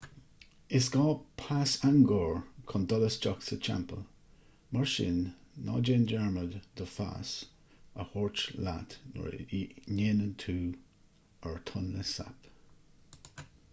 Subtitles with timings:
[0.77, 1.03] is gá
[1.41, 2.31] pas angkor
[2.71, 3.99] chun dul isteach sa teampall
[4.77, 5.19] mar sin
[5.67, 7.33] ná dearmad do phas
[8.05, 9.59] a thabhairt leat nuair a
[9.93, 10.55] dhéanann tú
[11.51, 13.45] ar tonle sap